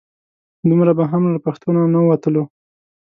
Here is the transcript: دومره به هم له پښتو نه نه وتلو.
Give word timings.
دومره 0.69 0.91
به 0.97 1.03
هم 1.11 1.23
له 1.33 1.39
پښتو 1.45 1.67
نه 1.75 1.83
نه 1.93 1.99
وتلو. 2.07 2.43